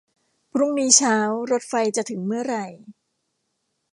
[0.51, 1.17] พรุ่งนี้เช้า
[1.51, 2.65] รถไฟจะถึงเมื่อไหร่